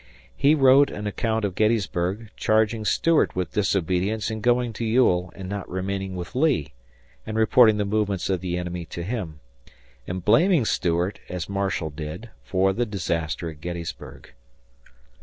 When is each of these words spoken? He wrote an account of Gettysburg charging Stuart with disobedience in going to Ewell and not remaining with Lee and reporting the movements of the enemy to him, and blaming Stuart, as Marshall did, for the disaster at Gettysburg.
He 0.35 0.55
wrote 0.55 0.89
an 0.89 1.05
account 1.05 1.45
of 1.45 1.53
Gettysburg 1.53 2.31
charging 2.35 2.85
Stuart 2.85 3.35
with 3.35 3.51
disobedience 3.53 4.31
in 4.31 4.41
going 4.41 4.73
to 4.73 4.83
Ewell 4.83 5.31
and 5.35 5.47
not 5.47 5.69
remaining 5.69 6.15
with 6.15 6.33
Lee 6.33 6.73
and 7.23 7.37
reporting 7.37 7.77
the 7.77 7.85
movements 7.85 8.27
of 8.27 8.41
the 8.41 8.57
enemy 8.57 8.83
to 8.85 9.03
him, 9.03 9.41
and 10.07 10.25
blaming 10.25 10.65
Stuart, 10.65 11.19
as 11.29 11.47
Marshall 11.47 11.91
did, 11.91 12.31
for 12.41 12.73
the 12.73 12.87
disaster 12.87 13.47
at 13.51 13.61
Gettysburg. 13.61 14.31